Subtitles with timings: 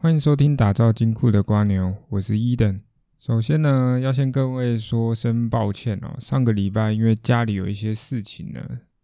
[0.00, 2.78] 欢迎收听打造金库的瓜牛，我是伊登。
[3.18, 8.60] 首先呢，要先各位说声抱歉哦，上个礼拜因为家里有一些事情呢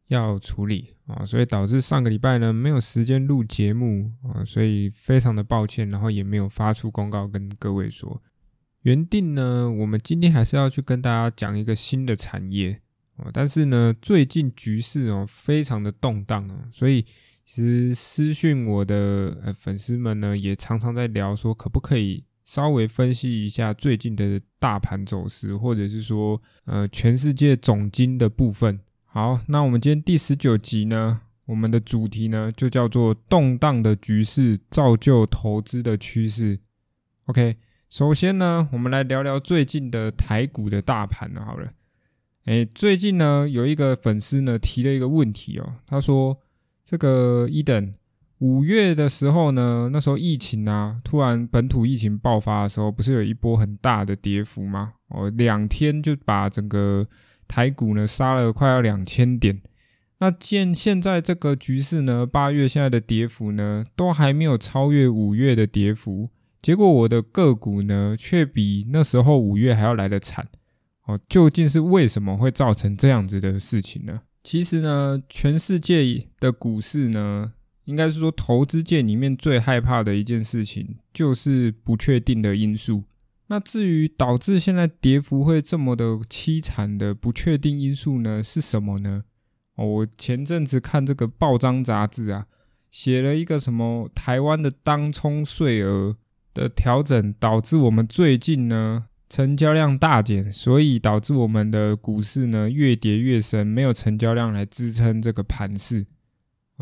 [0.06, 8.22] 要处理啊，所以导致上个礼拜呢没有时间录节目啊，所以非常的抱歉，然后也没有发出公告跟各位说。
[8.82, 12.80] 原定呢，我们今天还是要去跟大家讲一个新的产业
[13.16, 17.04] 啊，但是呢，最近局势哦非常的动荡啊，所以。
[17.44, 28.80] 其实私讯我的呃粉丝们呢，也常常在聊说，可不可以稍微分析一下最近的大盘走势，或者是说呃全世界总金的部分。
[29.04, 36.58] 好，那我们今天第十九集呢，我们的主题呢就叫做动荡的局势造就投资的趋势。
[37.26, 37.58] OK，
[37.90, 41.42] 首先呢，我们来聊聊最近的台股的大盘呢。
[41.44, 41.70] 好了，
[42.46, 46.40] 哎，最近呢有一个粉丝呢提了一个问题哦，他说。
[46.84, 47.92] 这个伊登
[48.38, 54.94] 五月的时候呢，那时候疫情啊，突然本土疫情爆发的时候，不是有一波很大的跌幅吗？
[55.08, 57.06] 哦，两天就把整个
[57.48, 59.62] 台股呢杀了快要两千点。
[60.18, 66.28] 那见现在这个局势呢，八月现在的跌幅呢，都还没有超越五月的跌幅。
[66.60, 70.48] 结果我的个股呢，却比那时候五月还要来的惨。
[71.06, 74.20] 哦，究竟是为什么会造成这样子的事情呢？
[74.44, 77.54] 其实呢，全世界的股市呢，
[77.86, 83.04] 应该是说投资界里面最害怕的一件事情，就是不确定的因素。
[83.46, 89.24] 那至于导致现在跌幅会这么的凄惨的不确定因素呢，是什么呢？
[89.76, 92.46] 我前阵子看这个报章杂志啊，
[92.90, 96.16] 写了一个什么台湾的当冲税额
[96.52, 99.06] 的调整，导致我们最近呢。
[99.28, 106.06] 成交量大减，所以导致我们的股市呢越跌越深，没有成交量来支撑这个盘势。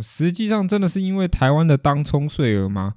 [0.01, 2.95] 实际上，真的是因为台湾的当冲税额吗？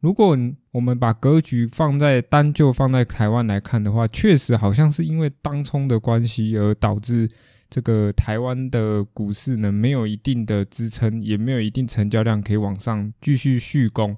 [0.00, 0.36] 如果
[0.72, 7.28] 我们把格局放在单就放在台湾来看的话，确实好像是因为当冲的关系而导致
[7.70, 14.16] 这个台湾的股市呢没有一定的支撑，也没有一定成交量可以往上继续续攻。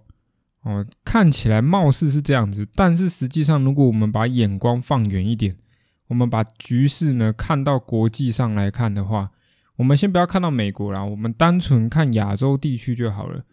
[0.65, 5.57] 哦，看起来貌似是这样子，但是实际上，如果我们把眼光放远一点，
[6.09, 9.31] 我们把局势呢看到国际上来看的话，
[9.77, 13.45] 我们先不要看到美国啦，我们单纯看亚洲地区就好了。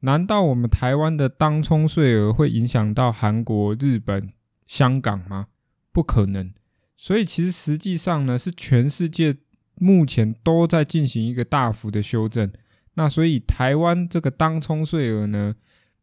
[0.00, 4.30] 难道我们台湾的当冲税额会影响到韩国、日本、
[4.66, 5.48] 香港吗？
[5.92, 6.52] 不可能。
[6.96, 9.36] 所以其实实际上呢，是全世界
[9.74, 12.52] 目前都在进行一个大幅的修正。
[12.94, 15.56] 那所以台湾这个当冲税额呢？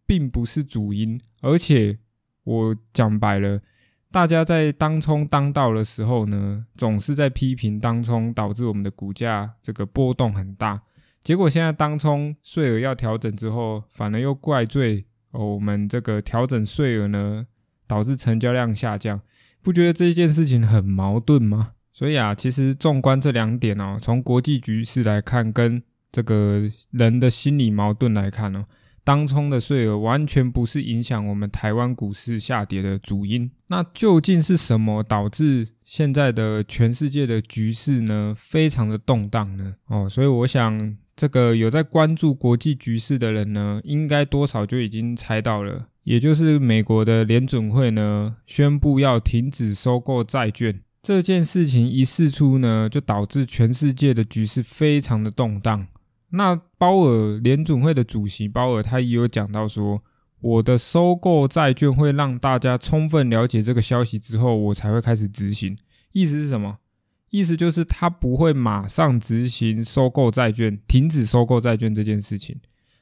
[0.08, 2.00] 并不是主因，而且
[2.46, 3.62] 我讲白了，
[4.10, 10.82] 大家在当冲当道的时候呢，总是在批评当冲导致我们的股价这个波动很大。
[11.22, 17.46] 结果现在当冲税额要调整之后，反而又怪罪哦，我们这个调整税额呢，
[17.86, 19.20] 导致成交量下降。
[19.62, 21.74] 不觉得这件事情很矛盾吗？
[21.92, 28.64] 所以啊，其实纵观这两点哦，从国际局势来看，跟这个人的心理矛盾来看呢。
[29.08, 38.34] 当冲的税额完全不是影响我们台湾股市下跌的主因，那究竟是什么导致现在的全世界的局势呢？
[38.36, 39.76] 非常的动荡呢？
[39.88, 55.88] 哦，所以我想这个有在关注国际局势的人呢，应该多少就已经猜到了，也就是美国的联准会呢宣布要停止收购债券这件事情一释出呢，就导致全世界的局势非常的动荡。
[56.30, 60.02] 那鲍尔联总会的主席鲍尔，他也有讲到说，
[60.42, 65.78] 我的收购债券会让大家充分了解这个消息之后，我才会开始执行。
[66.12, 66.80] 意思是什么？
[67.30, 72.60] 意思就是他不会马上执行收购债券、停止收购债券这件事情。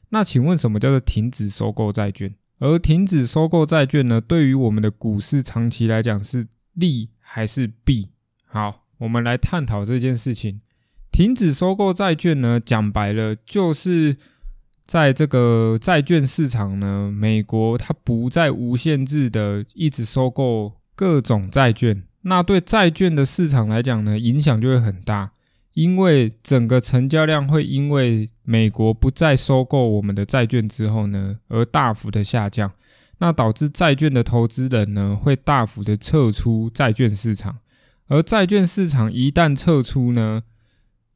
[0.09, 2.33] 那请问什么叫做停止收购债券？
[2.59, 4.21] 而停止收购债券呢？
[4.21, 8.09] 对于我们的股市长期来讲是利还是弊？
[8.45, 10.61] 好，我们来探讨这件事情。
[11.15, 12.59] 停止收购债券呢？
[12.59, 14.17] 讲白了，就是
[14.83, 22.03] 在这个债券市场呢，美国它不再无限制的一直收购各种债券。
[22.23, 25.31] 那对债券的市场来讲呢，影响就会很大，
[25.73, 32.69] 因为整个成交量会因为美国不再收购我们的债券之后呢，而大幅的下降。
[33.19, 37.59] 那导致债券的投资人呢，会大幅的撤出债券市场。
[38.07, 40.43] 而债券市场一旦撤出呢，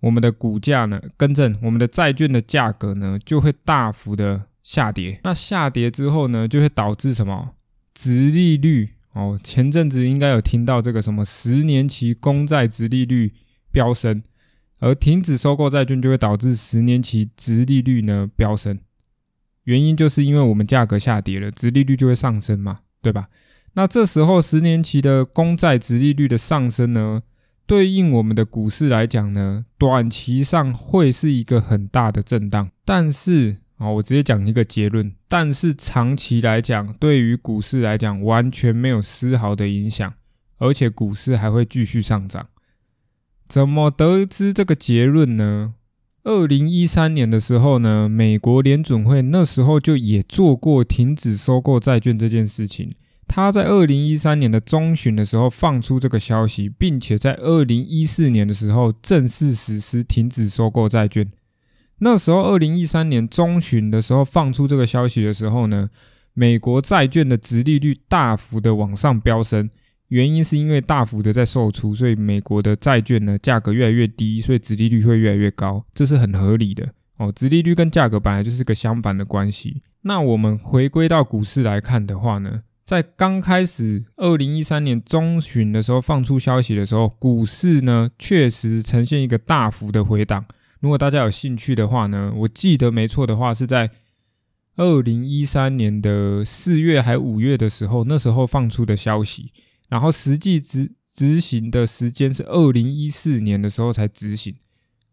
[0.02, 5.20] 我们的股价呢，更正，我们的债券的价格呢，就会大幅的下跌。
[5.24, 7.56] 那下跌之后呢，就会导致什么？
[7.94, 13.34] 值利率哦，前阵子应该有听到这个什么十年期公债值利率
[13.72, 14.24] 飙升，
[14.80, 18.80] 而停止收购债券就会导致十年期值利率呢飙升。
[19.66, 23.28] 原因就是因为我们价格下跌了，殖利率就会上升嘛，对吧？
[23.74, 27.22] 那这时候十年期的公债殖利率的上升呢，
[27.70, 32.72] 对应我们的股市来讲呢，短期上会是一个很大的震荡。
[32.84, 40.12] 但是啊，我直接讲一个结论，但是长期来讲，对于股市来讲完全没有丝毫的影响，
[40.58, 42.48] 而且股市还会继续上涨。
[43.48, 45.76] 怎么得知这个结论呢？
[46.24, 52.96] 二零一三年的时候呢，美国联准会那时候就也做过停止收购债券这件事情。
[53.30, 61.32] 他在二零一三年的中旬的时候放出这个消息，并且在二零一四年的时候正式实施停止收购债券。
[62.00, 65.90] 那时候二零一三年中旬的时候放出这个消息的时候呢，
[66.34, 69.70] 美国债券的值利率大幅的往上飙升。
[70.08, 77.32] 原因是因为大幅的在售出，所以美国的债券呢价格越来越低，所以殖利率会越来越高，这是很合理的哦。
[77.32, 79.84] 殖利率跟价格本来就是个相反的关系。
[80.02, 90.44] 那我们回归到股市来看的话呢，在刚开始二零一三年中旬的时候放出消息的时候，股市呢确实呈现一个大幅的回档。
[90.80, 93.92] 如果大家有兴趣的话呢，我记得没错的话是在
[94.76, 99.54] 二零一三年的四月还五月的时候，那时候放出的消息。
[99.88, 104.56] 然后实际执执行的时间是二零一四年的时候才执行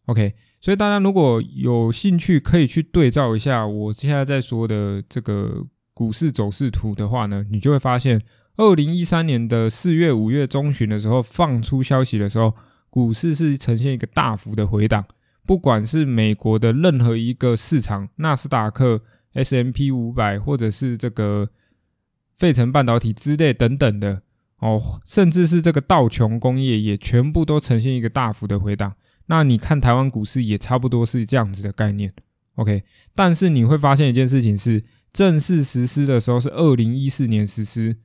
[0.07, 0.33] ，OK，
[0.63, 8.23] 所以大家如果有兴趣，可以去对照一下我现在在说的这个股市走势图的话呢，你就会发现，
[8.59, 12.55] 二零一三年的四月、五月中旬的时候放出消息的时候，
[12.91, 15.07] 股市是呈现一个大幅的回档，
[15.47, 19.01] 不管是美国的任何一个市场，纳斯达克、
[19.33, 21.49] S M P 五百，或者是这个
[22.37, 24.21] 费城半导体之类等等的。
[24.59, 28.93] 哦，甚至是这个道琼工业也全部都呈现一个大幅的回档。
[29.29, 32.13] 那你看台湾股市也差不多是这样子的概念。
[32.57, 32.83] OK，
[33.15, 34.83] 但是你会发现一件事情是，
[35.17, 37.97] 正式实施的时候是二零一四年实施，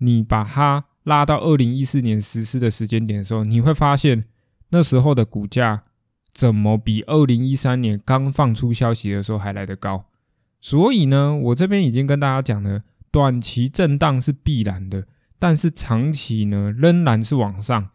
[0.00, 4.26] 你把它拉到二零一四年实施的时间点的时候，你会发现
[4.68, 5.84] 那时候的股价
[6.34, 10.04] 怎么比二零一三年刚放出消息的时候还来得高？
[10.60, 15.06] 所以呢，我这边已经跟大家讲了，短期震荡是必然的。
[15.38, 17.88] 但是长期呢，仍然是往上，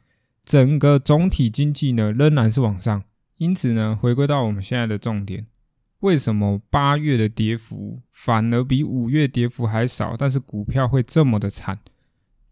[0.44, 3.04] 整个总体经济呢仍然是往上。
[3.38, 5.46] 因此呢，回归到我们现在的重点，
[6.04, 10.16] 为什么八月的跌幅反而比五月跌幅还少？
[10.18, 11.80] 但是股票会这么的惨？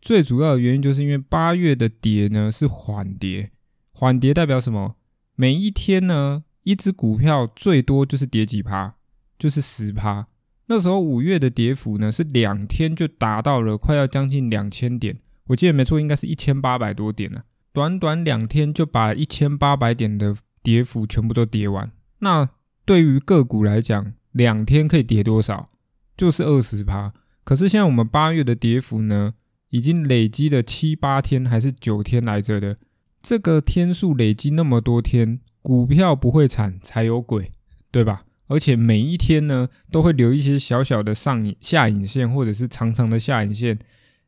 [0.02, 3.52] 最主要的原因就是因为八月的跌呢是缓跌，
[3.92, 4.96] 缓跌代表什么？
[5.36, 8.96] 每一天呢，一只股票最多就是跌几趴，
[9.38, 10.28] 就是十趴。
[10.68, 17.44] 那时候五月的跌幅呢，是两天就达到了快要将近两千点，我记得没错，应该是一千八百多点了。
[17.74, 20.34] 短短两天就把一千八百点的
[20.64, 21.92] 跌幅全部都跌完。
[22.20, 22.50] 那
[22.92, 25.70] 对于个股来讲，两天可以跌多少？
[26.18, 27.14] 就是二十趴。
[27.46, 29.36] 可是现在我们八月的跌幅呢，
[29.70, 32.76] 已经累积了七八天还是九天来着的，
[33.22, 37.54] 这个天数累积那么多天，股票不会惨才有鬼，
[37.92, 38.26] 对吧？
[38.48, 43.80] 而且每一天呢，都会留一些小小的上影下影线，或者是长长的下影线，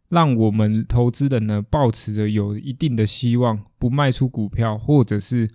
[0.07, 5.49] 让我们投资人呢，保持着有一定的希望，不卖出股票，或者是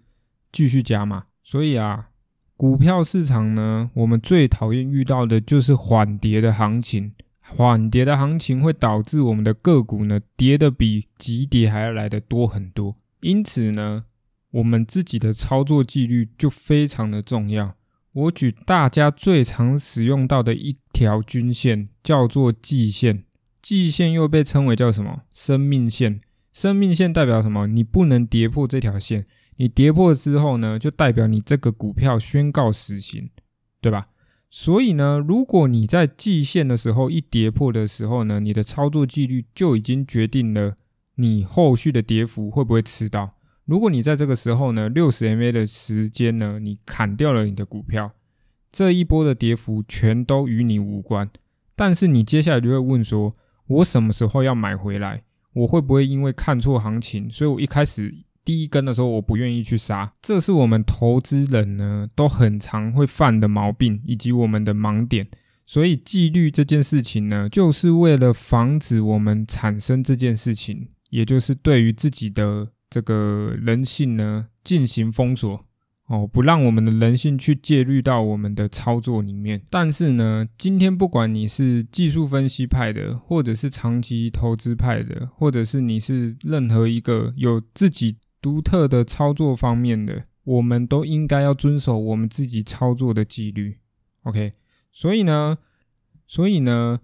[0.53, 1.25] 继续加码。
[1.43, 2.11] 所以啊，
[2.59, 7.13] 股票市场呢，我们最讨厌遇到的就是缓跌的行情。
[7.41, 12.97] 缓跌的行情会导致我们的个股呢，跌的比急跌还要来的多很多。
[13.21, 14.07] 因此呢，
[14.51, 17.77] 我们自己的操作纪律就非常的重要。
[18.13, 23.23] 我举大家最常使用到的一条均线，叫做季线。
[23.63, 25.21] 季线又被称为叫什么？
[25.33, 26.21] 生命线。
[26.53, 27.69] 生命线代表什么？
[27.69, 29.25] 你不能跌破这条线。
[29.59, 33.31] 你跌破之后呢，就代表你这个股票宣告死刑，
[33.81, 34.09] 对吧？
[34.51, 40.75] 所以呢，如果你在季线的时候一跌破的时候呢，你的操作纪律就已经决定了
[41.17, 43.31] 你后续的跌幅会不会吃到。
[43.67, 48.13] 如果你在这个时候呢，六十 MA 的时间呢，你砍掉了你的股票，
[48.73, 51.29] 这一波的跌幅全都与你无关。
[51.77, 53.35] 但是你接下来就会问说，
[53.67, 55.25] 我什么时候要买回来？
[55.53, 58.15] 我会不会因为看错行情，所以我一开始
[58.49, 60.11] 第一根的时候我不愿意去杀？
[60.23, 65.29] 这是我们投资人呢都很常会犯的毛病，以及我们的盲点。
[65.67, 72.71] 所以纪律这件事情呢，就是为了防止我们产生这件事情，也就是对于自己的。
[72.91, 75.61] 这个人性呢，进行封锁
[76.07, 79.61] 哦，不让我们的人性去介入到我们的操作里面。
[79.69, 93.75] 但是呢，今天不管你是技术分析派的，或者是长期投资派的，或者是你是任何一个有自己独特的操作方面的，我们都应该要遵守我们自己操作的纪律。
[94.23, 94.51] OK，
[94.93, 95.57] 所以呢，
[96.27, 97.01] 所以呢，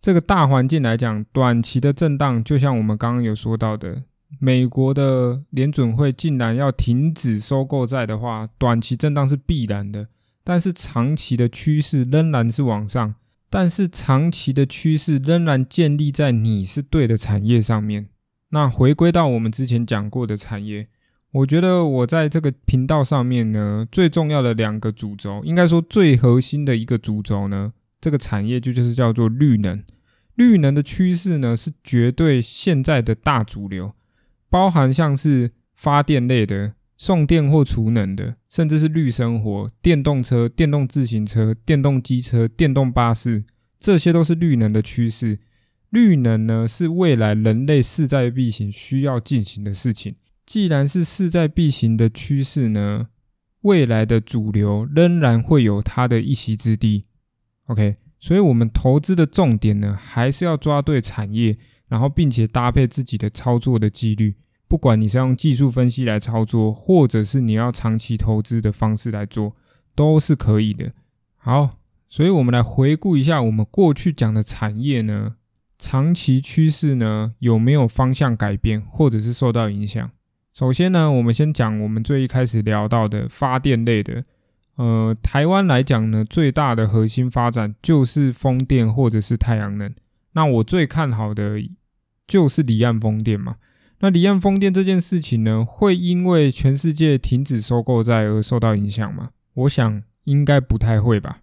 [0.00, 4.02] 这个大环境来讲，短期的震荡，就像我们刚刚有说到的，
[4.38, 10.08] 美国的联准会竟然要停止收购债的话，短期震荡是必然的。
[10.42, 13.14] 但是长期的趋势仍然是往上，
[13.48, 18.08] 但是长期的趋势仍然建立在你是对的产业上面。
[18.54, 20.86] 那回归到我们之前讲过的产业。
[21.32, 29.82] 我觉得我在这个频道上面呢，最重要的两个主轴，应该说最核心的一个主轴呢，这个产业就就是叫做绿能。
[30.36, 33.92] 绿能的趋势呢，是绝对现在的大主流，
[34.48, 43.42] 包含像是发电类的、送电或储能的，甚至是绿生活、电动车、电动自行车、电动机车、电动巴士，
[43.76, 45.40] 这些都是绿能的趋势。
[45.94, 50.16] 绿能呢，是未来人类势在必行需要进行的事情。
[50.44, 53.02] 既然是势在必行的趋势呢，
[53.60, 57.04] 未来的主流仍然会有它的一席之地。
[57.66, 64.34] OK，所以我们投资的重点呢，还是要抓对产业，然后并且搭配自己的操作的纪律。
[64.66, 69.54] 不管你是用技术分析来操作，或者是你要长期投资的方式来做，
[69.94, 70.92] 都是可以的。
[71.36, 75.36] 好，所以我们来回顾一下我们过去讲的产业呢，
[75.78, 80.10] 长期趋势呢有没有方向改变，或者是受到影响？
[80.52, 84.22] 首先呢，我们先讲我们最一开始聊到的发电类的，
[84.76, 89.92] 呃，台湾来讲呢，最大的核心发展就是风电或者是太阳能。
[90.32, 91.60] 那我最看好的
[92.26, 93.56] 就是离岸风电嘛。
[94.00, 99.30] 那离岸风电这件事情呢，会因为全世界停止收购债而受到影响吗？
[99.54, 101.38] 我想应该不太会吧。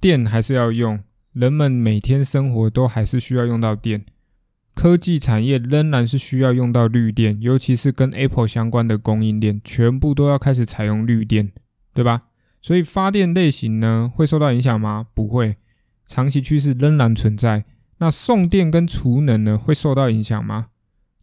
[0.00, 4.02] 电还是要用，人们每天生活都还是需要用到电。
[4.74, 11.52] 科技产业仍然是需要用到绿电，尤其是跟 Apple 相关的供应链，全部都要开始采用绿电，
[11.92, 12.22] 对吧？
[12.62, 15.06] 所以发电类型呢，会受到影响吗？
[15.14, 15.54] 不会，
[16.06, 17.64] 长期趋势仍然存在。
[17.98, 20.68] 那送电跟储能呢，会受到影响吗？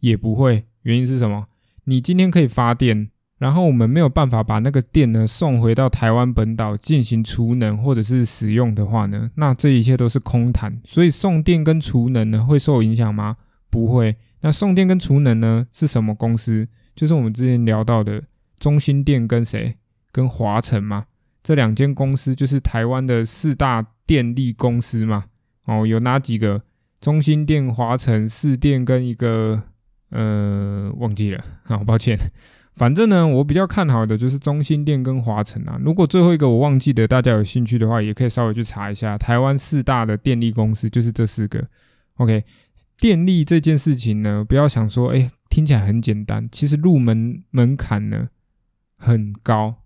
[0.00, 0.66] 也不会。
[0.82, 1.48] 原因是什么？
[1.84, 10.80] 你今天可以发电，然后我们没有办法把那个电呢送回到台湾本岛进行储能或者是使用的话呢，那这一切都是空谈。
[10.84, 13.36] 所以送电跟储能呢，会受影响吗？
[13.70, 16.68] 不会，那送电跟储能呢是什么公司？
[16.96, 18.22] 就是我们之前聊到的
[18.58, 19.72] 中心电跟谁？
[20.10, 21.04] 跟华晨嘛，
[21.42, 25.26] 这两间公司就是台湾的四大电力公司嘛。
[25.66, 26.62] 哦，有哪几个？
[27.00, 29.62] 中心电、华晨、四电跟一个
[30.10, 32.18] 呃忘记了，好抱歉。
[32.78, 35.78] 反正呢，我比较看好的就是中心电跟华晨啊。
[35.82, 39.18] 如果最后一个我忘记的，大家有兴趣的话，也可以稍微去查一下。
[39.18, 41.66] 台湾四大的电力公司就是这四个。
[42.14, 42.44] OK。
[43.00, 48.26] 电力这件事情呢，不要想说，哎，听起来很简单，其实入门门槛呢
[48.96, 49.76] 很高，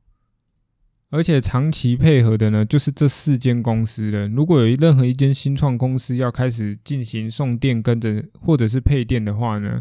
[1.11, 4.27] 而且长期配合的呢，就是这四间公司了。
[4.29, 9.79] 如果有任何一间新创公司要开始进行送电跟着或者是配电的话呢，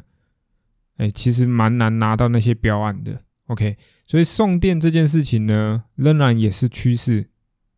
[1.01, 3.23] 哎，其实蛮难拿到那些标案的。
[3.47, 7.25] OK，所以送电这件事情呢，仍然也是趋势，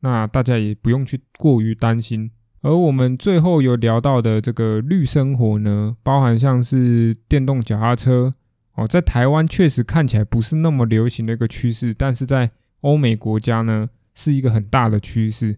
[0.01, 2.31] 那大家也不用去过于担心。
[2.61, 8.29] 而我们最后有聊到的这个绿生活呢，包含像是电动脚踏车
[8.75, 12.49] 哦，在台湾确实看起来不是那么流行的一个趋势，但是在
[12.81, 15.55] 欧美国家呢是一个很大的趋势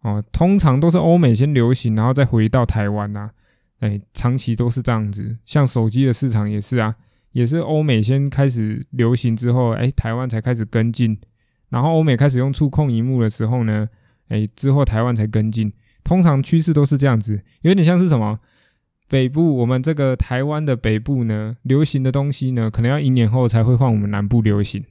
[0.00, 0.24] 哦。
[0.32, 3.28] 通常都是欧美先流行，然后再回到台湾呐，
[3.82, 5.36] 哎，长期都是这样子。
[5.44, 6.94] 像手机的市场也是啊，
[7.32, 11.18] 也是欧美先开始流行之后，哎，台湾才开始跟进，
[11.68, 13.88] 然后欧美开始用触控荧幕的时候呢，
[14.28, 15.72] 哎，之后台湾才跟进。
[16.04, 18.38] 通常趋势都是这样子，有点像是什么？
[19.08, 24.84] 北部我们这个台湾的北部呢，流行的东西呢，可能要一年后才会换我们南部流行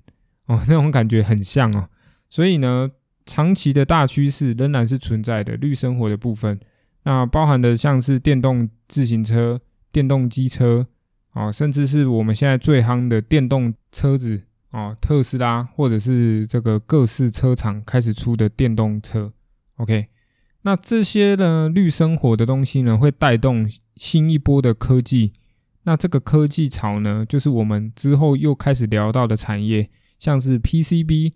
[0.45, 1.89] 哦，那种感觉很像哦。
[2.29, 2.91] 所以呢，
[3.25, 6.59] 长期的大趋势仍然是存在的，绿生活的部分，
[7.03, 9.59] 那包含的像是电动自行车、
[9.91, 10.85] 电动机车
[11.33, 19.31] 哦，甚至是我们现在最夯的电动车子哦，特斯拉或者是这个各式车厂开始出的电动车
[19.77, 20.07] ，OK。
[20.63, 25.33] 那这些呢，绿生活的东西呢，会带动新一波的科技。
[25.83, 29.89] 那这个科技潮呢，就是我们之后又开始聊到的产业，
[30.19, 31.33] 像是 PCB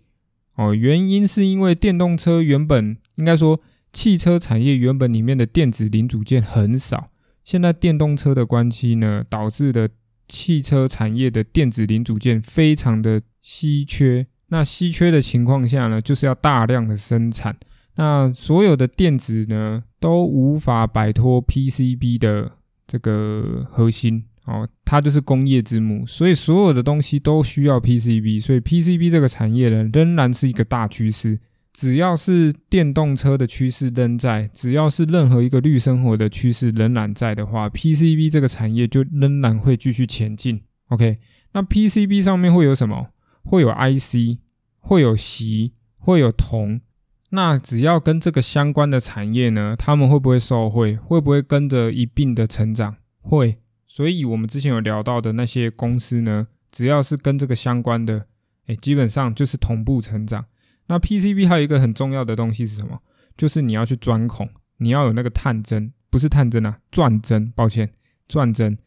[0.54, 0.72] 哦。
[0.72, 3.58] 原因是因为电动车原本应该说
[3.96, 7.08] 汽车产业原本里面的电子零组件很少，
[7.42, 9.88] 现在电动车的关系呢，导致的
[10.28, 14.26] 汽车产业的电子零组件非常的稀缺。
[14.48, 17.56] 那稀缺的情况下呢，就是要大量的生产。
[17.94, 22.52] 那所有的电子呢，都无法摆脱 PCB 的
[22.86, 31.38] 这个核心哦，它就是工业之母，所以所有的东西都需要 PCB，所以 PCB 这个产业呢，仍然是一个大趋势。
[31.76, 40.62] 只要是电动车的趋势仍在，只要是任何一个绿生活的趋势仍然在的话，PCB 这个产业就仍然会继续前进。
[40.88, 41.18] OK，
[41.52, 43.08] 那 PCB 上面会有什么？
[43.44, 44.38] 会有 IC，
[44.80, 46.80] 会有锡，会有铜。
[47.28, 50.96] 那只要跟这个相关的产业呢，他们会不会受惠？
[50.96, 52.96] 会不会跟着一并的成长？
[53.20, 53.58] 会。
[53.86, 58.28] 所以，我们之前有聊到的那些公司呢，只要是跟这个相关的，
[58.64, 60.46] 哎，基本上就是同步成长。
[60.88, 63.00] 那 PCB 还有一个很重要的东西是什么？
[63.36, 67.52] 就是你要去钻孔，你要有那个探针，不是探针啊，钻针。
[67.54, 67.90] 抱歉，
[68.28, 68.78] 钻针。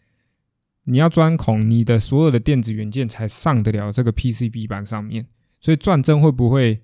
[0.86, 5.27] 你要钻孔，你的所有的电子元件才上得了这个 PCB 板上面。
[5.60, 6.82] 所以钻针会不会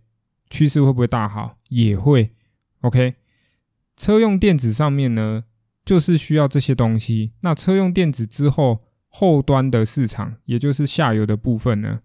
[0.50, 1.58] 趋势会不会大好？
[1.70, 2.32] 也会。
[2.82, 3.16] OK，
[3.96, 5.46] 车用电子上面呢，
[5.84, 7.32] 就是需要这些东西。
[7.42, 12.02] 那车用电子之后，后端的市场，也就是下游的部分呢，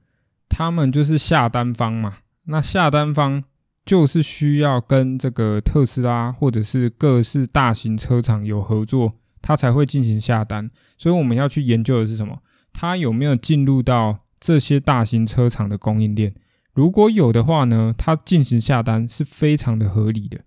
[0.49, 2.19] 他们就是下单方嘛。
[2.47, 3.42] 那下单方
[3.85, 10.70] 就是需要跟这个特斯拉或者是各式大型车厂有合作，他才会进行下单。
[10.99, 12.40] 所以我们要去研究的是什么？
[12.73, 16.35] 它有没有进入到这些大型车厂的供应链？
[16.73, 20.40] 如果有的话呢，它进行下单是非常的合理的。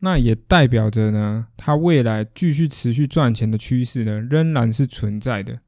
[0.00, 5.60] 那也代表着呢，它未来继续持续赚钱的趋势呢，仍然是存在的。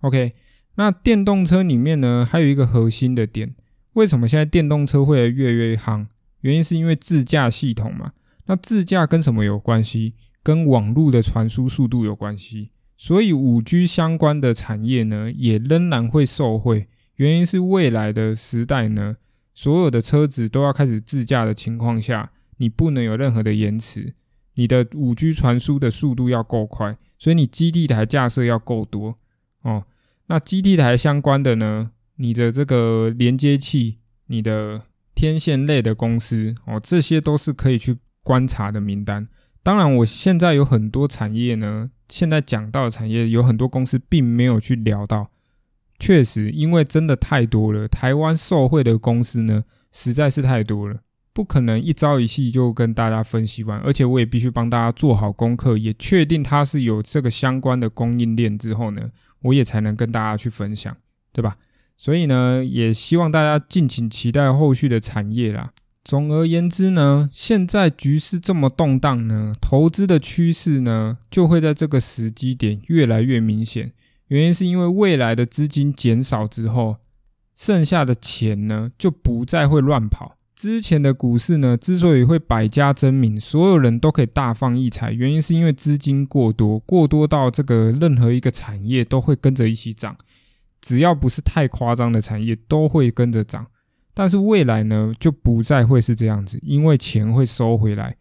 [0.00, 0.30] OK，
[0.76, 3.54] 那电动车里面呢，还有一个核心的点。
[3.96, 6.06] 为什么现在电动车会越来越夯？
[6.42, 8.12] 原因是因为自驾系统嘛。
[8.44, 10.12] 那自驾跟什么有关系？
[10.42, 12.70] 跟网络的传输速度有关系。
[12.98, 16.88] 所以五 G 相关的产业呢，也仍然会受惠。
[17.14, 19.16] 原因是未来的时代呢，
[19.54, 24.12] 所有的车子都要开始自驾的情况下，你不能有任何的延迟，
[24.56, 29.16] 你的五 G 传输的速度要够快，所以你基地台架设要够多
[29.62, 29.84] 哦。
[30.26, 31.92] 那基地台相关的呢？
[32.16, 34.82] 你的这个连接器，你的
[35.14, 39.28] 天线类的公司哦，这些都是可以去观察的名单。
[39.62, 45.30] 当然，我现在有很多产业呢，现在讲到的产业有很多公司并没有去聊到。
[45.98, 51.00] 确实，因为真的太多了，台湾受惠的公司呢实在是太多了，
[51.32, 53.78] 不可能一朝一夕就跟大家分析完。
[53.80, 60.96] 而且我也必须帮大家做好功课，也确定它是有这个相关的供应链之后呢，我也才能跟大家去分享，
[61.32, 61.56] 对吧？
[61.96, 65.72] 所以呢，也希望大家敬请期待后续的产业啦。
[66.04, 73.92] 总而言之呢，现在局势这么动荡呢，投资的趋势呢，就会在这个时机点越来越明显。
[74.28, 76.96] 原因是因为未来的资金减少之后，
[77.56, 80.36] 剩下的钱呢，就不再会乱跑。
[80.54, 90.16] 之前的股市呢，之所以会百家争鸣，所有人都可以大放异彩，原因是因为资金过多，过多到这个任何一个产业都会跟着一起涨。
[90.86, 93.66] 只要不是太夸张的产业，都会跟着涨。
[94.14, 98.14] 但是未来呢，就不再会是这样子，因为钱会收回来。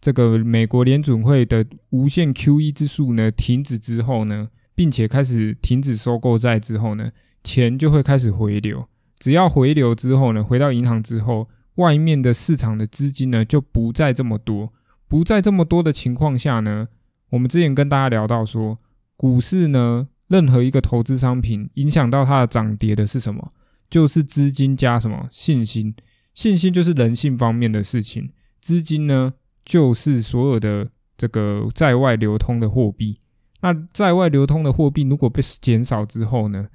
[0.00, 7.10] 这个美国联准会的无限 QE 之数呢停止之后呢，并且开始停止收购债之后呢，
[7.44, 8.88] 钱就会开始回流。
[9.18, 14.72] 只要回流之后呢，回到银行之后，外面的市场的资金呢就不再这么多，
[15.06, 16.86] 不再这么多的情况下呢，
[17.28, 18.74] 我们之前跟大家聊到说，
[19.18, 20.08] 股市呢。
[20.28, 23.50] 任何一个投资商品影响到它的涨跌的是什么？
[23.88, 25.94] 就是资金加什么信心？
[26.34, 28.30] 信心就是人性方面的事情。
[28.60, 29.32] 资金呢，
[29.64, 33.16] 就是所有的这个在外流通的货币。
[33.60, 36.66] 那在外流通的货币如果被减少之后呢，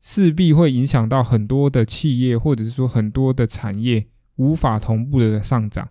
[0.00, 5.88] 势必会影响到很多的企业，或者是说很多的产业无法同步的上涨。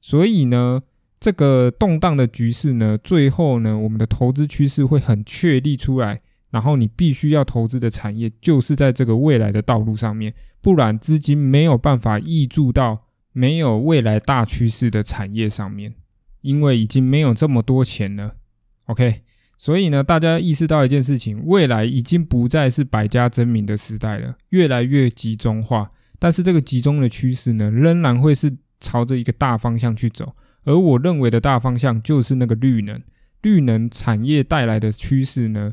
[0.00, 0.80] 所以呢，
[1.18, 6.20] 这个动荡的局势呢，最后呢，我们的投资趋势会很确立出来。
[6.54, 15.94] 然后你必须要投资的产业就是在这个未来的道路上面，不然资金没有办法溢注到没有未来大趋势的产业上面，
[16.42, 18.36] 因为已经没有这么多钱了。
[18.84, 19.22] OK，
[19.58, 25.90] 所以呢，大家意识到一件事情，未来已经不再是百家争鸣的时代了，越来越集中化。
[26.20, 30.32] 但是这个集中的趋势呢，仍然会是朝着一个大方向去走。
[30.62, 33.02] 而我认为的大方向就是那个绿能，
[33.42, 35.72] 绿能产业带来的趋势呢。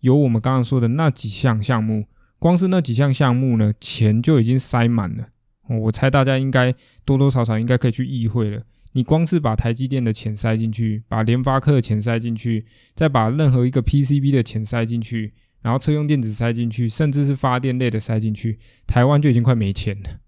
[0.00, 2.06] 有我们刚刚说的那几项项目，
[2.38, 5.28] 光是那几项项目呢，钱就已经塞满了。
[5.68, 8.62] 我猜大家应该多多少少应该可以去议会了。
[8.92, 15.30] 你光是把台积电的钱塞进去，把联发科的钱塞进去，再把任何一个 PCB 的钱塞进去，
[15.60, 20.20] 然后车用电子塞进去，甚至是发电类的塞进去，台湾就已经快没钱了，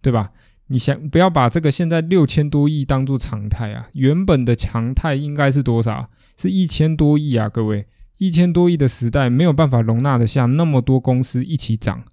[0.00, 0.32] 对吧？
[0.68, 3.88] 你想不要把这个现在六千多亿当做常态啊？
[3.92, 6.10] 原本的常态应该是多少？
[6.36, 7.86] 是一千多亿啊，各位。
[8.18, 12.04] 一千多亿的时代没有办法容纳得下那么多公司一起涨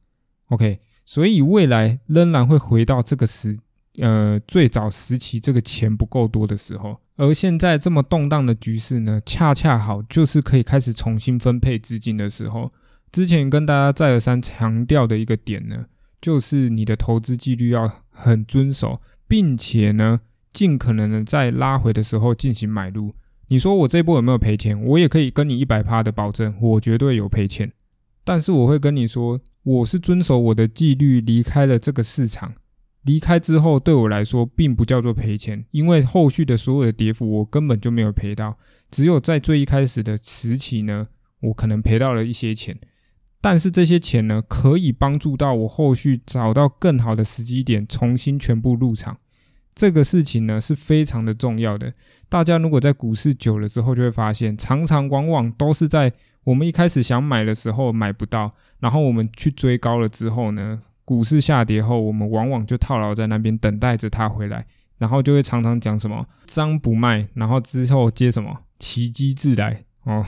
[0.48, 3.58] ，OK，所以未来仍然会回到这个时
[4.00, 12.72] 呃最早时期这个钱不够多的时候，而现在这么动荡的局势呢，恰恰好就是可以开始重新分配资金的时候。
[13.12, 15.86] 之前跟大家再而三强调的一个点呢，
[16.20, 23.14] 就是你的投资纪律要很遵守，并且呢，尽可能的在拉回的时候进行买入。
[23.54, 24.84] 你说我这波有没有赔钱？
[24.84, 27.72] 我也可以跟你一百趴的保证，我绝对有赔钱。
[28.24, 32.56] 但是我会跟你说，我是遵守我的纪律离开了这个市场。
[33.04, 38.58] 离开之后，对我来说并不叫做赔钱，因为后续的所有的跌幅我根本就没有赔到，
[38.90, 41.06] 只有在最一开始的时期呢，
[41.42, 42.76] 我可能赔到了一些钱。
[43.40, 49.16] 但是这些钱呢，可以帮助到我后续找到更好的时机点，重新全部入场。
[49.76, 51.92] 这个事情呢是非常的重要的。
[52.30, 56.12] 大家如果在股市久了之后，就会发现，常常往往都是在
[56.44, 64.66] 我们一开始想买的时候买不到，然后我们去追高了之后呢，股市下跌后，我们往往就套牢在那边，等待着它回来，
[64.98, 69.84] 然后就会常常讲什么“张不卖”，然后之后接什么“奇迹自来”。
[70.04, 70.26] 哦，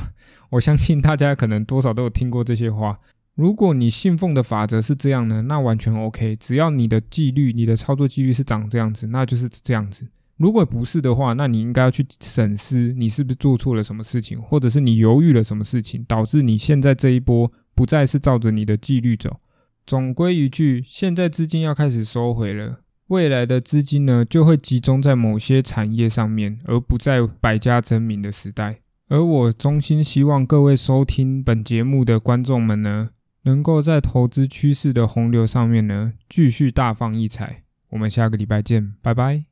[0.51, 2.99] 我相信大家可能多少都有听过这些话。
[3.35, 6.37] 如果你信奉的法则是这样呢，那完全 OK。
[6.37, 10.07] 只要你的纪律、你的操作纪律是长这样子，那就是这样子。
[10.37, 19.39] 如果不是的话，那你应该要去审视你是不是做错了什么事情，或者是你犹豫了什么事情，导致你现在这一波不再是照着你的纪律走。
[19.85, 28.79] 总归一句，现在资金要开始收回了，未来的资金呢就会集中在某些产业上面，而不在百家争鸣的时代。
[29.07, 33.09] 而我衷心希望各位收听本节目的观众们呢，
[33.45, 37.61] 能够在投资趋势的洪流上面呢，继续大放异彩。
[37.89, 39.43] 我们下个礼拜见，拜拜。